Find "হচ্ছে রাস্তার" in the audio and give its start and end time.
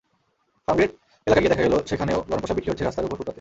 2.71-3.05